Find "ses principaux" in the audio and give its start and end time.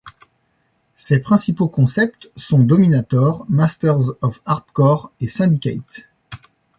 0.95-1.67